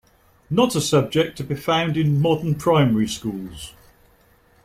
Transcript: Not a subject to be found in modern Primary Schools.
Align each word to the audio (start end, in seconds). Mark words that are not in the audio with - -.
Not 0.49 0.75
a 0.75 0.81
subject 0.81 1.37
to 1.37 1.43
be 1.43 1.53
found 1.53 1.95
in 1.95 2.19
modern 2.19 2.55
Primary 2.55 3.07
Schools. 3.07 3.75